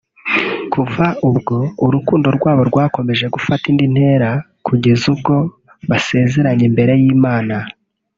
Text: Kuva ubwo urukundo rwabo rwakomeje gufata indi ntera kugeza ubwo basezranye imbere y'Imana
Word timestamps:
Kuva 0.73 1.05
ubwo 1.29 1.55
urukundo 1.85 2.27
rwabo 2.37 2.61
rwakomeje 2.69 3.25
gufata 3.35 3.63
indi 3.71 3.85
ntera 3.93 4.29
kugeza 4.65 5.03
ubwo 5.13 5.33
basezranye 5.89 6.63
imbere 6.71 6.93
y'Imana 7.01 7.55